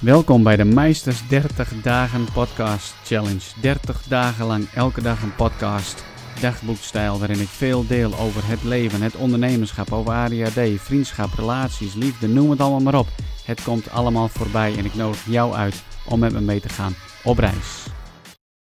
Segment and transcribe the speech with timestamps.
[0.00, 3.60] Welkom bij de Meisters 30 Dagen Podcast Challenge.
[3.60, 6.04] 30 dagen lang elke dag een podcast,
[6.40, 12.28] dagboekstijl waarin ik veel deel over het leven, het ondernemerschap, over ADHD, vriendschap, relaties, liefde,
[12.28, 13.06] noem het allemaal maar op.
[13.44, 16.92] Het komt allemaal voorbij en ik nodig jou uit om met me mee te gaan
[17.24, 17.86] op reis.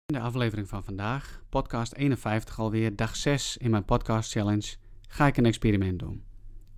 [0.07, 4.75] In de aflevering van vandaag, podcast 51 alweer, dag 6 in mijn podcast challenge,
[5.09, 6.23] ga ik een experiment doen.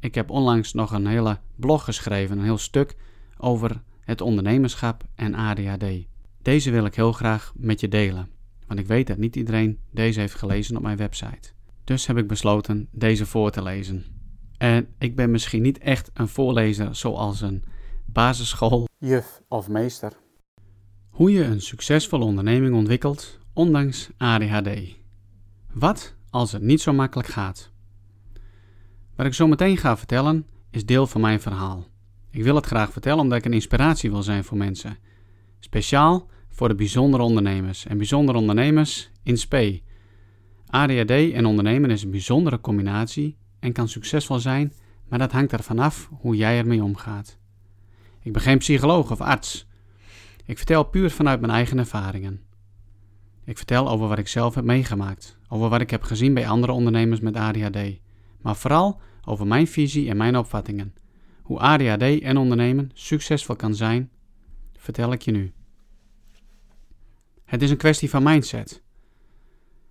[0.01, 2.97] Ik heb onlangs nog een hele blog geschreven, een heel stuk
[3.39, 5.85] over het ondernemerschap en ADHD.
[6.43, 8.29] Deze wil ik heel graag met je delen,
[8.67, 11.53] want ik weet dat niet iedereen deze heeft gelezen op mijn website.
[11.85, 14.04] Dus heb ik besloten deze voor te lezen.
[14.57, 17.65] En ik ben misschien niet echt een voorlezer zoals een
[18.04, 20.13] basisschool, juf of meester.
[21.09, 24.68] Hoe je een succesvolle onderneming ontwikkelt, ondanks ADHD.
[25.73, 27.71] Wat als het niet zo makkelijk gaat?
[29.17, 31.87] Wat ik zo meteen ga vertellen, is deel van mijn verhaal.
[32.30, 34.98] Ik wil het graag vertellen omdat ik een inspiratie wil zijn voor mensen.
[35.58, 39.81] Speciaal voor de bijzondere ondernemers en bijzondere ondernemers in spe.
[40.67, 44.72] ADHD en ondernemen is een bijzondere combinatie en kan succesvol zijn,
[45.09, 47.39] maar dat hangt ervan af hoe jij ermee omgaat.
[48.22, 49.67] Ik ben geen psycholoog of arts.
[50.44, 52.41] Ik vertel puur vanuit mijn eigen ervaringen.
[53.44, 56.72] Ik vertel over wat ik zelf heb meegemaakt, over wat ik heb gezien bij andere
[56.72, 58.00] ondernemers met ADHD,
[58.41, 60.94] maar vooral over mijn visie en mijn opvattingen.
[61.51, 64.11] Hoe ADHD en ondernemen succesvol kan zijn,
[64.77, 65.53] vertel ik je nu.
[67.45, 68.83] Het is een kwestie van mindset.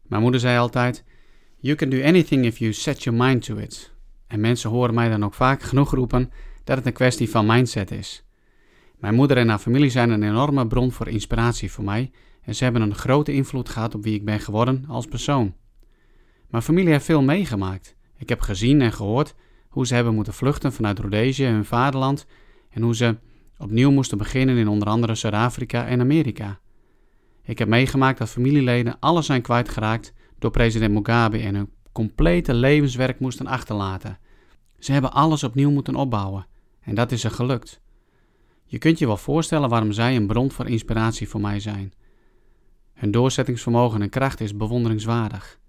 [0.07, 1.03] Mijn moeder zei altijd:
[1.57, 3.93] You can do anything if you set your mind to it.
[4.27, 6.31] En mensen horen mij dan ook vaak genoeg roepen
[6.63, 8.25] dat het een kwestie van mindset is.
[8.97, 12.63] Mijn moeder en haar familie zijn een enorme bron voor inspiratie voor mij en ze
[12.63, 15.55] hebben een grote invloed gehad op wie ik ben geworden als persoon.
[16.49, 17.95] Mijn familie heeft veel meegemaakt.
[18.17, 19.35] Ik heb gezien en gehoord
[19.69, 22.25] hoe ze hebben moeten vluchten vanuit Rhodesië, hun vaderland,
[22.69, 23.17] en hoe ze
[23.57, 26.59] opnieuw moesten beginnen in onder andere Zuid-Afrika en Amerika.
[27.43, 33.19] Ik heb meegemaakt dat familieleden alles zijn kwijtgeraakt door president Mugabe en hun complete levenswerk
[33.19, 34.19] moesten achterlaten.
[34.79, 36.47] Ze hebben alles opnieuw moeten opbouwen
[36.81, 37.81] en dat is er gelukt.
[38.65, 41.93] Je kunt je wel voorstellen waarom zij een bron voor inspiratie voor mij zijn.
[42.93, 45.59] Hun doorzettingsvermogen en kracht is bewonderingswaardig.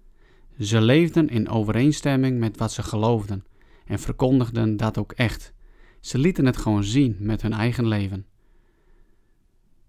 [0.59, 3.45] Ze leefden in overeenstemming met wat ze geloofden
[3.85, 5.53] en verkondigden dat ook echt.
[5.99, 8.25] Ze lieten het gewoon zien met hun eigen leven.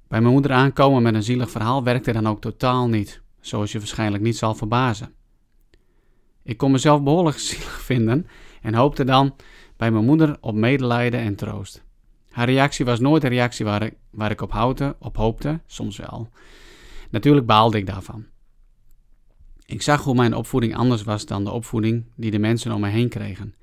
[0.08, 3.78] Bij mijn moeder aankomen met een zielig verhaal werkte dan ook totaal niet, zoals je
[3.78, 5.14] waarschijnlijk niet zal verbazen.
[6.42, 8.26] Ik kon mezelf behoorlijk zielig vinden
[8.62, 9.34] en hoopte dan
[9.76, 11.84] bij mijn moeder op medelijden en troost.
[12.30, 15.96] Haar reactie was nooit een reactie waar ik, waar ik op, houden, op hoopte, soms
[15.96, 16.28] wel.
[17.10, 18.26] Natuurlijk baalde ik daarvan.
[19.66, 22.88] Ik zag hoe mijn opvoeding anders was dan de opvoeding die de mensen om me
[22.88, 23.54] heen kregen.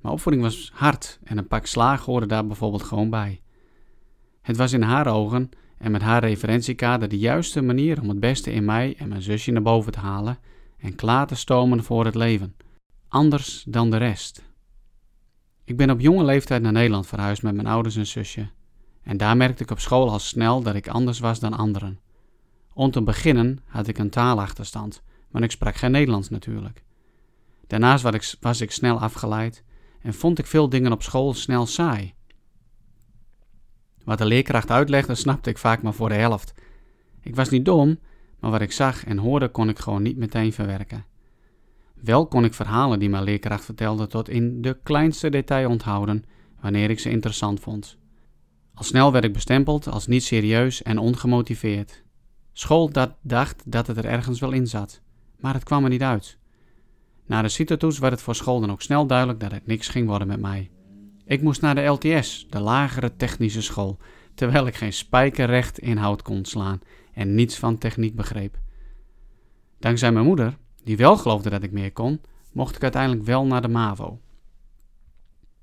[0.00, 3.40] Mijn opvoeding was hard en een pak slaag hoorde daar bijvoorbeeld gewoon bij.
[4.40, 8.52] Het was in haar ogen en met haar referentiekader de juiste manier om het beste
[8.52, 10.38] in mij en mijn zusje naar boven te halen
[10.78, 12.54] en klaar te stomen voor het leven.
[13.08, 14.42] Anders dan de rest.
[15.64, 18.48] Ik ben op jonge leeftijd naar Nederland verhuisd met mijn ouders en zusje.
[19.02, 22.00] En daar merkte ik op school al snel dat ik anders was dan anderen.
[22.72, 26.84] Om te beginnen had ik een taalachterstand, want ik sprak geen Nederlands natuurlijk.
[27.66, 29.64] Daarnaast was ik, was ik snel afgeleid
[30.00, 32.14] en vond ik veel dingen op school snel saai.
[34.04, 36.54] Wat de leerkracht uitlegde, snapte ik vaak maar voor de helft.
[37.20, 37.98] Ik was niet dom,
[38.40, 41.04] maar wat ik zag en hoorde kon ik gewoon niet meteen verwerken.
[41.94, 46.24] Wel kon ik verhalen die mijn leerkracht vertelde tot in de kleinste detail onthouden
[46.60, 47.98] wanneer ik ze interessant vond.
[48.74, 52.02] Al snel werd ik bestempeld als niet serieus en ongemotiveerd.
[52.52, 52.90] School
[53.22, 55.00] dacht dat het er ergens wel in zat,
[55.38, 56.37] maar het kwam er niet uit.
[57.28, 60.06] Na de CITO-toets werd het voor school dan ook snel duidelijk dat het niks ging
[60.06, 60.70] worden met mij.
[61.24, 63.98] Ik moest naar de LTS, de lagere technische school,
[64.34, 66.80] terwijl ik geen spijker recht in hout kon slaan
[67.12, 68.58] en niets van techniek begreep.
[69.78, 72.20] Dankzij mijn moeder, die wel geloofde dat ik meer kon,
[72.52, 74.20] mocht ik uiteindelijk wel naar de MAVO.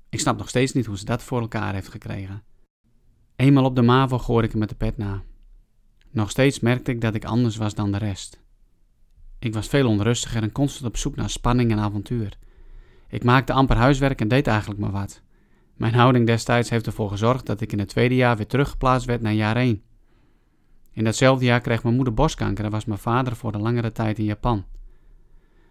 [0.08, 2.42] Ik snap nog steeds niet hoe ze dat voor elkaar heeft gekregen.
[3.36, 5.22] Eenmaal op de MAVO gooide ik hem met de pet na.
[6.10, 8.44] Nog steeds merkte ik dat ik anders was dan de rest.
[9.46, 12.38] Ik was veel onrustiger en constant op zoek naar spanning en avontuur.
[13.08, 15.22] Ik maakte amper huiswerk en deed eigenlijk maar wat.
[15.74, 19.20] Mijn houding destijds heeft ervoor gezorgd dat ik in het tweede jaar weer teruggeplaatst werd
[19.20, 19.82] naar jaar 1.
[20.92, 24.18] In datzelfde jaar kreeg mijn moeder borstkanker en was mijn vader voor de langere tijd
[24.18, 24.64] in Japan.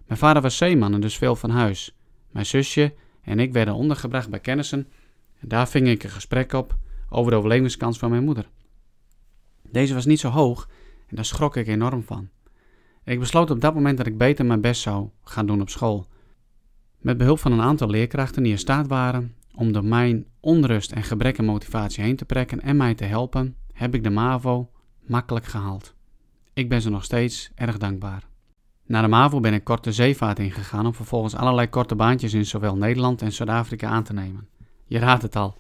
[0.08, 1.96] Mijn vader was zeeman en dus veel van huis.
[2.32, 4.88] Mijn zusje en ik werden ondergebracht bij kennissen
[5.40, 6.78] en daar ving ik een gesprek op
[7.10, 8.50] over de overlevingskans van mijn moeder.
[9.62, 10.70] Deze was niet zo hoog
[11.08, 12.30] en daar schrok ik enorm van.
[13.06, 16.08] Ik besloot op dat moment dat ik beter mijn best zou gaan doen op school.
[16.98, 21.04] Met behulp van een aantal leerkrachten die in staat waren om door mijn onrust en
[21.04, 25.46] gebrek aan motivatie heen te prikken en mij te helpen, heb ik de MAVO makkelijk
[25.46, 25.96] gehaald.
[26.54, 28.28] Ik ben ze nog steeds erg dankbaar.
[28.86, 32.76] Na de MAVO ben ik korte zeevaart ingegaan om vervolgens allerlei korte baantjes in zowel
[32.76, 34.48] Nederland en Zuid-Afrika aan te nemen.
[34.86, 35.58] Je raadt het al.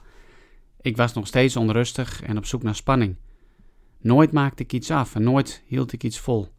[0.81, 3.15] Ik was nog steeds onrustig en op zoek naar spanning.
[3.99, 6.53] Nooit maakte ik iets af en nooit hield ik iets vol.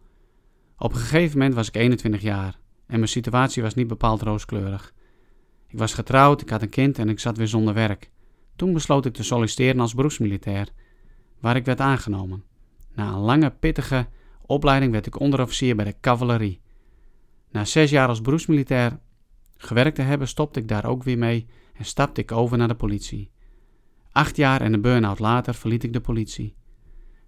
[0.79, 4.95] Op een gegeven moment was ik 21 jaar en mijn situatie was niet bepaald rooskleurig.
[5.67, 8.11] Ik was getrouwd, ik had een kind en ik zat weer zonder werk.
[8.57, 10.69] Toen besloot ik te solliciteren als beroepsmilitair,
[11.41, 12.45] waar ik werd aangenomen.
[12.95, 14.07] Na een lange, pittige
[14.43, 16.61] opleiding werd ik onderofficier bij de cavalerie.
[17.51, 18.99] Na zes jaar als beroepsmilitair
[19.57, 22.75] gewerkt te hebben, stopte ik daar ook weer mee en stapte ik over naar de
[22.75, 23.31] politie.
[24.13, 26.55] Acht jaar en een burn-out later verliet ik de politie.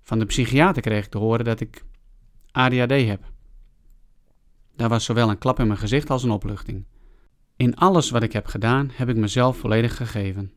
[0.02, 1.84] Van de psychiater kreeg ik te horen dat ik
[2.50, 3.32] ADHD heb.
[4.78, 6.84] Daar was zowel een klap in mijn gezicht als een opluchting.
[7.56, 10.52] In alles wat ik heb gedaan, heb ik mezelf volledig gegeven.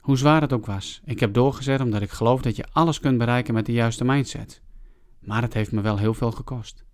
[0.00, 3.18] Hoe zwaar het ook was, ik heb doorgezet omdat ik geloof dat je alles kunt
[3.18, 4.62] bereiken met de juiste mindset.
[5.20, 6.84] Maar het heeft me wel heel veel gekost.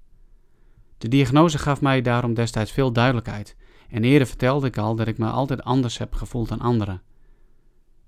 [0.98, 3.56] De diagnose gaf mij daarom destijds veel duidelijkheid
[3.90, 7.02] en eerder vertelde ik al dat ik me altijd anders heb gevoeld dan anderen.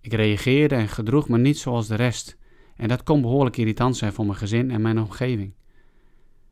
[0.00, 2.36] Ik reageerde en gedroeg me niet zoals de rest
[2.76, 5.56] en dat kon behoorlijk irritant zijn voor mijn gezin en mijn omgeving.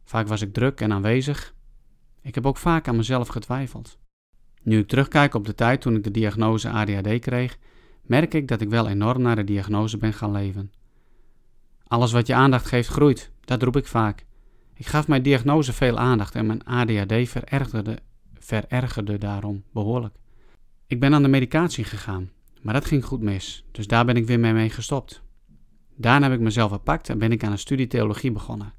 [0.07, 1.55] Vaak was ik druk en aanwezig.
[2.23, 3.99] Ik heb ook vaak aan mezelf getwijfeld.
[4.63, 7.59] Nu ik terugkijk op de tijd toen ik de diagnose ADHD kreeg,
[8.03, 10.73] merk ik dat ik wel enorm naar de diagnose ben gaan leven.
[11.87, 14.27] Alles wat je aandacht geeft groeit, dat roep ik vaak.
[14.75, 17.99] Ik gaf mijn diagnose veel aandacht en mijn ADHD verergerde,
[18.39, 20.15] verergerde daarom behoorlijk.
[20.87, 22.31] Ik ben aan de medicatie gegaan,
[22.63, 25.23] maar dat ging goed mis, dus daar ben ik weer mee gestopt.
[25.97, 28.76] Daarna heb ik mezelf gepakt en ben ik aan een studie theologie begonnen.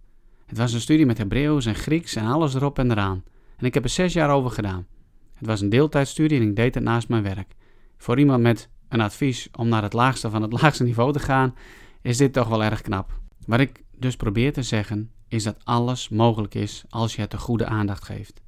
[0.48, 3.24] Het was een studie met Hebreeuws en Grieks en alles erop en eraan.
[3.58, 4.88] En ik heb er zes jaar over gedaan.
[5.34, 7.56] Het was een deeltijdstudie en ik deed het naast mijn werk.
[7.98, 11.56] Voor iemand met een advies om naar het laagste van het laagste niveau te gaan,
[12.02, 13.20] is dit toch wel erg knap.
[13.46, 17.38] Wat ik dus probeer te zeggen, is dat alles mogelijk is als je het de
[17.38, 18.42] goede aandacht geeft.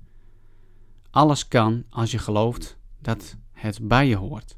[1.09, 4.57] Alles kan als je gelooft dat het bij je hoort.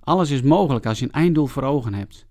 [0.00, 2.26] Alles is mogelijk als je een einddoel voor ogen hebt.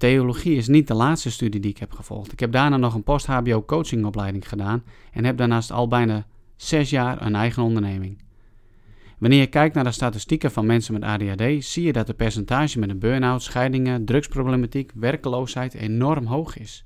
[0.00, 2.32] Theologie is niet de laatste studie die ik heb gevolgd.
[2.32, 6.26] Ik heb daarna nog een post-HBO coachingopleiding gedaan en heb daarnaast al bijna
[6.56, 8.22] zes jaar een eigen onderneming.
[9.18, 12.78] Wanneer je kijkt naar de statistieken van mensen met ADHD, zie je dat de percentage
[12.78, 16.84] met een burn-out, scheidingen, drugsproblematiek, werkeloosheid enorm hoog is.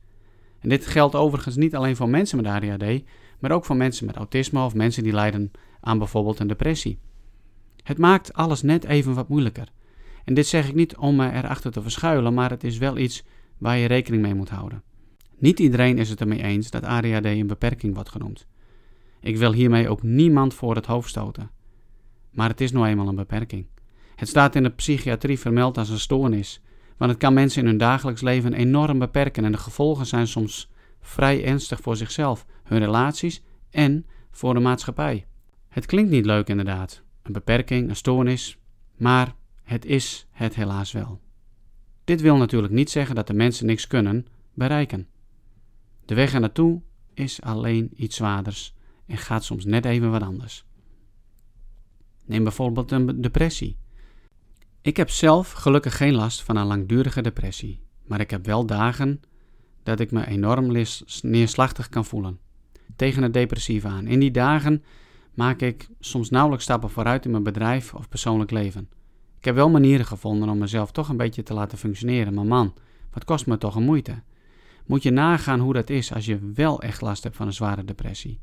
[0.60, 3.02] En dit geldt overigens niet alleen voor mensen met ADHD,
[3.38, 5.50] maar ook voor mensen met autisme of mensen die lijden
[5.80, 6.98] aan bijvoorbeeld een depressie.
[7.82, 9.68] Het maakt alles net even wat moeilijker.
[10.24, 13.24] En dit zeg ik niet om me erachter te verschuilen, maar het is wel iets
[13.58, 14.82] waar je rekening mee moet houden.
[15.38, 18.46] Niet iedereen is het ermee eens dat ADHD een beperking wordt genoemd.
[19.20, 21.50] Ik wil hiermee ook niemand voor het hoofd stoten.
[22.30, 23.66] Maar het is nou eenmaal een beperking.
[24.16, 26.62] Het staat in de psychiatrie vermeld als een stoornis,
[26.96, 30.70] want het kan mensen in hun dagelijks leven enorm beperken en de gevolgen zijn soms
[31.00, 35.26] vrij ernstig voor zichzelf, hun relaties en voor de maatschappij.
[35.68, 38.58] Het klinkt niet leuk inderdaad, een beperking, een stoornis,
[38.96, 41.20] maar het is het helaas wel.
[42.04, 45.08] Dit wil natuurlijk niet zeggen dat de mensen niks kunnen bereiken.
[46.04, 46.82] De weg er naartoe
[47.14, 48.74] is alleen iets zwaarders
[49.06, 50.64] en gaat soms net even wat anders.
[52.24, 53.76] Neem bijvoorbeeld een depressie.
[54.80, 59.20] Ik heb zelf gelukkig geen last van een langdurige depressie, maar ik heb wel dagen
[59.82, 60.84] dat ik me enorm
[61.20, 62.38] neerslachtig kan voelen.
[62.96, 64.06] Tegen het depressieve aan.
[64.06, 64.84] In die dagen
[65.34, 68.88] maak ik soms nauwelijks stappen vooruit in mijn bedrijf of persoonlijk leven.
[69.44, 72.74] Ik heb wel manieren gevonden om mezelf toch een beetje te laten functioneren, maar man,
[73.12, 74.22] wat kost me toch een moeite.
[74.86, 77.84] Moet je nagaan hoe dat is als je wel echt last hebt van een zware
[77.84, 78.40] depressie.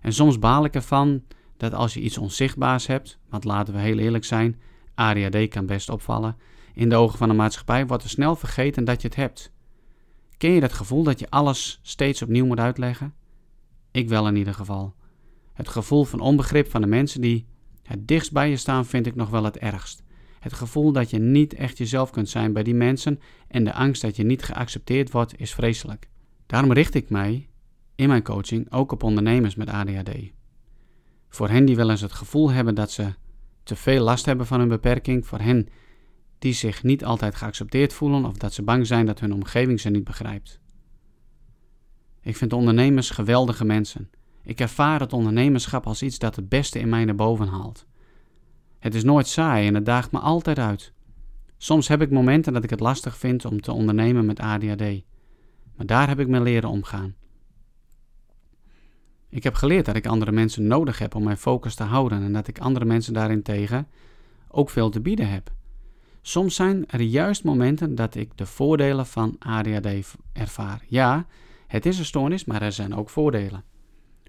[0.00, 1.22] En soms baal ik ervan
[1.56, 4.60] dat als je iets onzichtbaars hebt, want laten we heel eerlijk zijn,
[4.94, 6.36] ADHD kan best opvallen,
[6.74, 9.52] in de ogen van de maatschappij wordt er snel vergeten dat je het hebt.
[10.36, 13.14] Ken je dat gevoel dat je alles steeds opnieuw moet uitleggen?
[13.90, 14.94] Ik wel in ieder geval.
[15.52, 17.46] Het gevoel van onbegrip van de mensen die
[17.82, 20.06] het dichtst bij je staan vind ik nog wel het ergst.
[20.40, 24.02] Het gevoel dat je niet echt jezelf kunt zijn bij die mensen en de angst
[24.02, 26.08] dat je niet geaccepteerd wordt is vreselijk.
[26.46, 27.48] Daarom richt ik mij
[27.94, 30.10] in mijn coaching ook op ondernemers met ADHD.
[31.28, 33.14] Voor hen die wel eens het gevoel hebben dat ze
[33.62, 35.68] te veel last hebben van hun beperking, voor hen
[36.38, 39.90] die zich niet altijd geaccepteerd voelen of dat ze bang zijn dat hun omgeving ze
[39.90, 40.60] niet begrijpt.
[42.22, 44.10] Ik vind ondernemers geweldige mensen.
[44.42, 47.86] Ik ervaar het ondernemerschap als iets dat het beste in mij naar boven haalt.
[48.78, 50.92] Het is nooit saai en het daagt me altijd uit.
[51.56, 55.02] Soms heb ik momenten dat ik het lastig vind om te ondernemen met ADHD.
[55.76, 57.14] Maar daar heb ik mee leren omgaan.
[59.28, 62.32] Ik heb geleerd dat ik andere mensen nodig heb om mijn focus te houden en
[62.32, 63.88] dat ik andere mensen daarin tegen
[64.48, 65.52] ook veel te bieden heb.
[66.22, 70.84] Soms zijn er juist momenten dat ik de voordelen van ADHD ervaar.
[70.86, 71.26] Ja,
[71.66, 73.64] het is een stoornis, maar er zijn ook voordelen.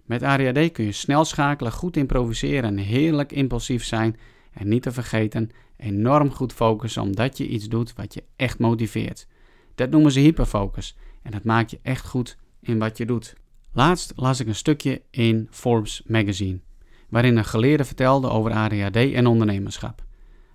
[0.05, 4.17] Met ADHD kun je snel schakelen, goed improviseren en heerlijk impulsief zijn.
[4.51, 9.27] En niet te vergeten, enorm goed focussen omdat je iets doet wat je echt motiveert.
[9.75, 13.35] Dat noemen ze hyperfocus en dat maakt je echt goed in wat je doet.
[13.71, 16.59] Laatst las ik een stukje in Forbes magazine,
[17.09, 20.03] waarin een geleerde vertelde over ADHD en ondernemerschap.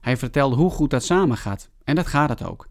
[0.00, 2.68] Hij vertelde hoe goed dat samengaat en dat gaat het ook.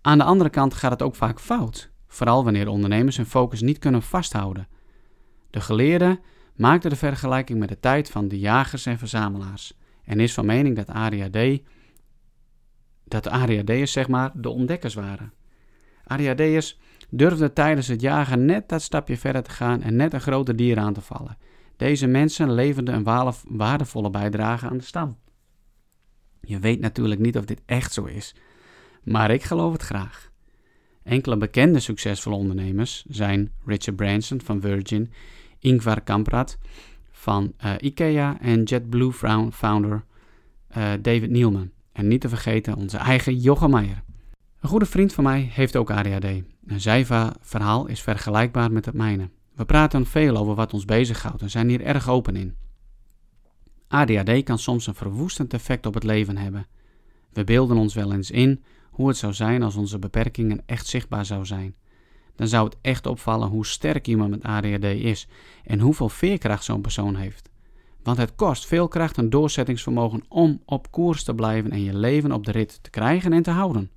[0.00, 3.78] Aan de andere kant gaat het ook vaak fout, vooral wanneer ondernemers hun focus niet
[3.78, 4.68] kunnen vasthouden.
[5.50, 6.20] De geleerde
[6.56, 10.76] maakte de vergelijking met de tijd van de jagers en verzamelaars en is van mening
[10.76, 11.62] dat ADHD
[13.04, 15.32] dat de ADHD'ers zeg maar de ontdekkers waren.
[16.04, 16.78] ADHD'ers
[17.10, 20.78] durfden tijdens het jagen net dat stapje verder te gaan en net een groter dier
[20.78, 21.36] aan te vallen.
[21.76, 25.16] Deze mensen leverden een waardevolle bijdrage aan de stam.
[26.40, 28.34] Je weet natuurlijk niet of dit echt zo is,
[29.02, 30.30] maar ik geloof het graag.
[31.02, 35.12] Enkele bekende succesvolle ondernemers zijn Richard Branson van Virgin,
[35.58, 36.58] Ingvar Kamprad
[37.24, 39.12] van uh, IKEA en JetBlue
[39.52, 40.04] founder
[40.76, 41.70] uh, David Neilman.
[41.92, 44.02] En niet te vergeten onze eigen Jochem Meijer.
[44.60, 46.26] Een goede vriend van mij heeft ook ADHD.
[46.66, 47.06] Zijn
[47.40, 49.28] verhaal is vergelijkbaar met het mijne.
[49.54, 52.54] We praten veel over wat ons bezighoudt en zijn hier erg open in.
[53.88, 56.66] ADHD kan soms een verwoestend effect op het leven hebben.
[57.32, 61.26] We beelden ons wel eens in hoe het zou zijn als onze beperkingen echt zichtbaar
[61.26, 61.74] zou zijn.
[62.36, 65.26] Dan zou het echt opvallen hoe sterk iemand met ADHD is
[65.64, 67.50] en hoeveel veerkracht zo'n persoon heeft.
[68.02, 72.32] Want het kost veel kracht en doorzettingsvermogen om op koers te blijven en je leven
[72.32, 73.90] op de rit te krijgen en te houden.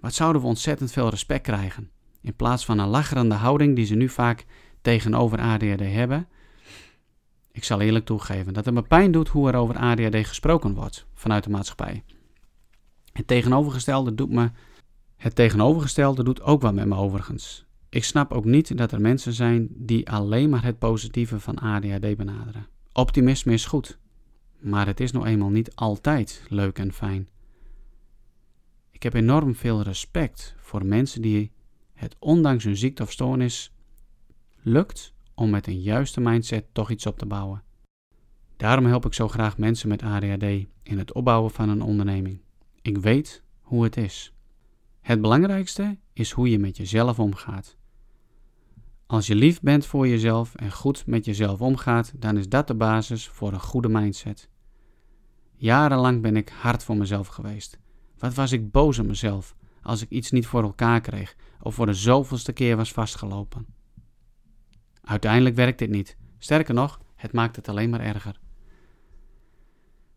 [0.00, 1.90] Wat zouden we ontzettend veel respect krijgen,
[2.20, 4.44] in plaats van een lacherende houding die ze nu vaak
[4.82, 6.28] tegenover ADHD hebben.
[7.52, 11.06] Ik zal eerlijk toegeven dat het me pijn doet hoe er over ADHD gesproken wordt
[11.14, 12.02] vanuit de maatschappij.
[13.12, 14.50] Het tegenovergestelde doet me.
[15.24, 17.66] Het tegenovergestelde doet ook wat met me overigens.
[17.88, 22.16] Ik snap ook niet dat er mensen zijn die alleen maar het positieve van ADHD
[22.16, 22.66] benaderen.
[22.92, 23.98] Optimisme is goed,
[24.58, 27.28] maar het is nou eenmaal niet altijd leuk en fijn.
[28.90, 31.52] Ik heb enorm veel respect voor mensen die
[31.94, 33.74] het ondanks hun ziekte of stoornis
[34.62, 37.62] lukt om met een juiste mindset toch iets op te bouwen.
[38.56, 42.40] Daarom help ik zo graag mensen met ADHD in het opbouwen van een onderneming.
[42.82, 44.33] Ik weet hoe het is.
[45.04, 47.76] Het belangrijkste is hoe je met jezelf omgaat.
[49.06, 52.74] Als je lief bent voor jezelf en goed met jezelf omgaat, dan is dat de
[52.74, 54.48] basis voor een goede mindset.
[55.54, 57.78] Jarenlang ben ik hard voor mezelf geweest.
[58.18, 61.86] Wat was ik boos op mezelf als ik iets niet voor elkaar kreeg of voor
[61.86, 63.66] de zoveelste keer was vastgelopen.
[65.00, 66.16] Uiteindelijk werkt dit niet.
[66.38, 68.40] Sterker nog, het maakt het alleen maar erger.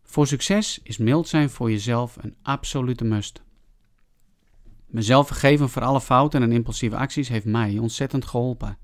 [0.03, 3.46] Voor succes is mild zijn voor jezelf een absolute must.
[4.88, 8.77] Mezelf vergeven voor alle fouten en impulsieve acties heeft mij ontzettend geholpen.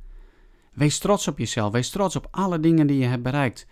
[0.74, 1.72] Wees trots op jezelf.
[1.72, 3.68] Wees trots op alle dingen die je hebt bereikt.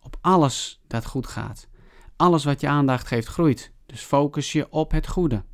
[0.00, 1.68] Op alles dat goed gaat.
[2.16, 3.72] Alles wat je aandacht geeft groeit.
[3.86, 5.44] Dus focus je op het goede.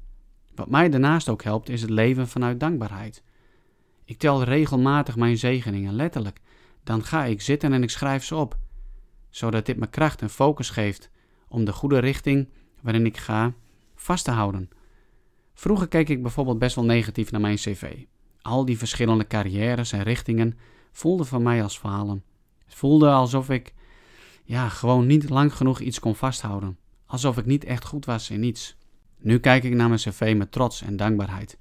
[0.54, 3.22] Wat mij daarnaast ook helpt is het leven vanuit dankbaarheid.
[4.04, 6.40] Ik tel regelmatig mijn zegeningen, letterlijk.
[6.82, 8.58] Dan ga ik zitten en ik schrijf ze op,
[9.30, 11.10] zodat dit me kracht en focus geeft
[11.48, 12.48] om de goede richting
[12.80, 13.52] waarin ik ga
[13.94, 14.70] vast te houden.
[15.54, 17.96] Vroeger keek ik bijvoorbeeld best wel negatief naar mijn cv.
[18.42, 20.58] Al die verschillende carrières en richtingen
[20.92, 22.24] voelden voor mij als falen.
[22.64, 23.74] Het voelde alsof ik
[24.44, 26.78] ja, gewoon niet lang genoeg iets kon vasthouden.
[27.06, 28.76] Alsof ik niet echt goed was in iets.
[29.18, 31.58] Nu kijk ik naar mijn cv met trots en dankbaarheid.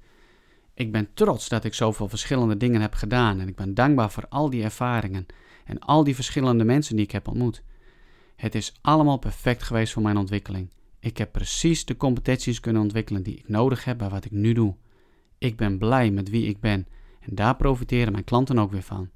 [0.74, 4.26] Ik ben trots dat ik zoveel verschillende dingen heb gedaan en ik ben dankbaar voor
[4.28, 5.26] al die ervaringen
[5.64, 7.62] en al die verschillende mensen die ik heb ontmoet.
[8.36, 10.68] Het is allemaal perfect geweest voor mijn ontwikkeling.
[11.04, 14.52] Ik heb precies de competenties kunnen ontwikkelen die ik nodig heb bij wat ik nu
[14.52, 14.76] doe.
[15.38, 16.86] Ik ben blij met wie ik ben
[17.20, 19.10] en daar profiteren mijn klanten ook weer van.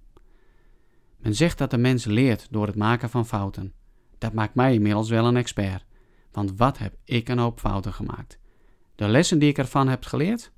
[1.17, 3.73] Men zegt dat de mens leert door het maken van fouten.
[4.19, 5.85] Dat maakt mij inmiddels wel een expert.
[6.33, 8.39] Want wat heb ik een hoop fouten gemaakt?
[8.95, 10.53] De lessen die ik ervan heb geleerd,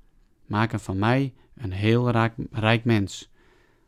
[0.45, 2.09] maken van mij een heel
[2.51, 3.31] rijk, mens.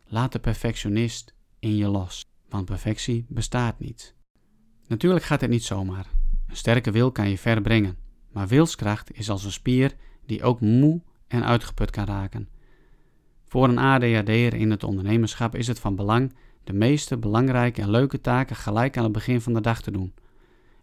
[0.06, 4.16] Laat de perfectionist in je los, want perfectie bestaat niet.
[4.88, 6.23] Natuurlijk gaat het niet zomaar.
[6.54, 7.98] Een sterke wil kan je ver brengen,
[8.32, 9.96] maar wilskracht is als een spier
[10.26, 12.50] die ook moe en uitgeput kan raken.
[13.46, 16.34] Voor een ADHD'er in het ondernemerschap is het van belang
[16.64, 20.14] de meeste belangrijke en leuke taken gelijk aan het begin van de dag te doen.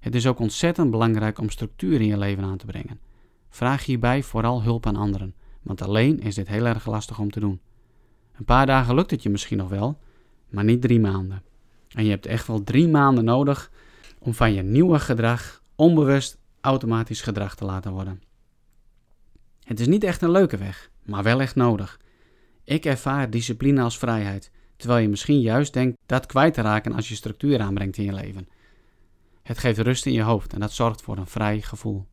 [0.00, 3.00] Het is ook ontzettend belangrijk om structuur in je leven aan te brengen.
[3.48, 7.40] Vraag hierbij vooral hulp aan anderen, want alleen is dit heel erg lastig om te
[7.40, 7.60] doen.
[8.36, 9.98] Een paar dagen lukt het je misschien nog wel,
[10.48, 11.42] maar niet drie maanden.
[11.88, 13.70] En je hebt echt wel drie maanden nodig
[14.18, 18.22] om van je nieuwe gedrag onbewust automatisch gedrag te laten worden.
[19.62, 22.00] Het is niet echt een leuke weg, maar wel echt nodig.
[22.64, 27.08] Ik ervaar discipline als vrijheid, terwijl je misschien juist denkt dat kwijt te raken als
[27.08, 28.48] je structuur aanbrengt in je leven.
[29.42, 32.06] Het geeft rust in je hoofd en dat zorgt voor een vrij gevoel.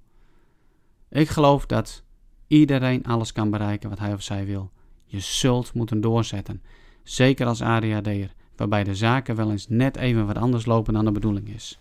[1.09, 2.03] Ik geloof dat
[2.47, 4.71] iedereen alles kan bereiken wat hij of zij wil.
[5.05, 6.61] Je zult moeten doorzetten,
[7.03, 11.11] zeker als ADHD'er, waarbij de zaken wel eens net even wat anders lopen dan de
[11.11, 11.79] bedoeling is.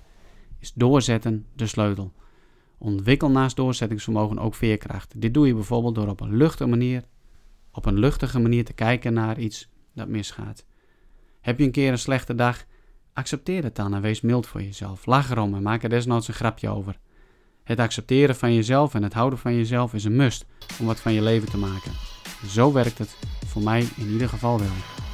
[0.66, 2.12] Is doorzetten de sleutel.
[2.78, 5.20] Ontwikkel naast doorzettingsvermogen ook veerkracht.
[5.20, 7.04] Dit doe je bijvoorbeeld door op een luchtige manier,
[7.72, 10.64] op een luchtige manier te kijken naar iets dat misgaat.
[11.40, 12.64] Heb je een keer een slechte dag?
[13.12, 15.06] Accepteer het dan en wees mild voor jezelf.
[15.06, 16.98] Lach erom en maak er desnoods een grapje over.
[17.64, 20.44] Het accepteren van jezelf en het houden van jezelf is een must
[20.80, 21.92] om wat van je leven te maken.
[22.46, 25.05] Zo werkt het voor mij in ieder geval wel.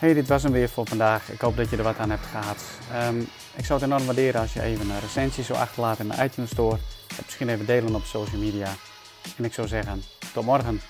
[0.00, 1.30] Hey, dit was hem weer voor vandaag.
[1.30, 2.62] Ik hoop dat je er wat aan hebt gehad.
[3.08, 6.24] Um, ik zou het enorm waarderen als je even een recensie zou achterlaten in de
[6.24, 6.76] iTunes Store.
[7.08, 8.68] En misschien even delen op social media.
[9.36, 10.02] En ik zou zeggen,
[10.32, 10.80] tot morgen.